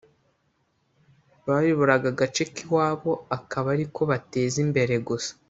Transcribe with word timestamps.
bayoboraga 1.45 2.07
agace 2.13 2.43
k’iwabo 2.53 3.11
akaba 3.37 3.67
ari 3.75 3.85
ko 3.93 4.01
bateza 4.11 4.57
imbere 4.65 4.95
gusa 5.07 5.31